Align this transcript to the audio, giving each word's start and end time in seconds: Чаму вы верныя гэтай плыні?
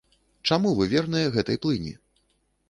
Чаму 0.49 0.71
вы 0.79 0.87
верныя 0.93 1.27
гэтай 1.37 1.61
плыні? 1.67 1.93